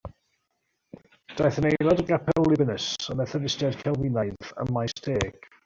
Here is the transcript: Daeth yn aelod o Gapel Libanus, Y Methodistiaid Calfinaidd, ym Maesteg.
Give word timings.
Daeth 1.41 1.59
yn 1.63 1.67
aelod 1.71 2.01
o 2.05 2.07
Gapel 2.09 2.49
Libanus, 2.53 2.89
Y 3.15 3.19
Methodistiaid 3.21 3.79
Calfinaidd, 3.85 4.53
ym 4.65 4.77
Maesteg. 4.79 5.51